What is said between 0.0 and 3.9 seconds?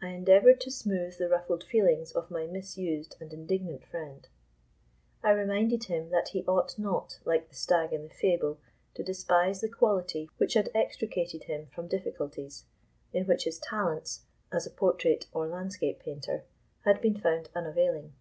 I endeavoured to smooth the ruffled feelings of my misused and indignant